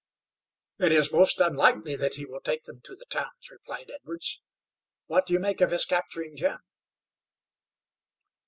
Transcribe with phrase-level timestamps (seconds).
[0.79, 4.41] "It is most unlikely that he will take them to the towns," replied Edwards.
[5.05, 6.57] "What do you make of his capturing Jim?"